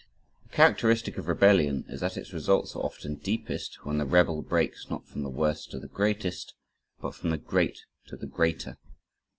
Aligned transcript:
A 0.47 0.49
characteristic 0.49 1.19
of 1.19 1.27
rebellion, 1.27 1.85
is 1.87 1.99
that 1.99 2.17
its 2.17 2.33
results 2.33 2.75
are 2.75 2.81
often 2.83 3.17
deepest, 3.17 3.85
when 3.85 3.99
the 3.99 4.05
rebel 4.07 4.41
breaks 4.41 4.89
not 4.89 5.05
from 5.05 5.21
the 5.21 5.29
worst 5.29 5.69
to 5.69 5.79
the 5.79 5.87
greatest, 5.87 6.55
but 6.99 7.13
from 7.13 7.29
the 7.29 7.37
great 7.37 7.77
to 8.07 8.15
the 8.17 8.25
greater. 8.25 8.77